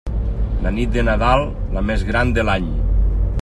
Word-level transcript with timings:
La 0.63 0.71
nit 0.77 0.95
de 0.95 1.03
Nadal, 1.09 1.45
la 1.77 1.83
més 1.91 2.07
gran 2.11 2.33
de 2.39 2.47
l'any. 2.49 2.67